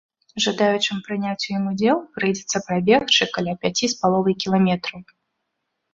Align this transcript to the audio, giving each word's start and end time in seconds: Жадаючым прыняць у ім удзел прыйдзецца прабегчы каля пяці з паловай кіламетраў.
Жадаючым 0.43 0.97
прыняць 1.07 1.43
у 1.43 1.51
ім 1.57 1.67
удзел 1.73 2.01
прыйдзецца 2.19 2.63
прабегчы 2.69 3.23
каля 3.35 3.53
пяці 3.67 3.85
з 3.95 4.03
паловай 4.03 4.37
кіламетраў. 4.45 4.99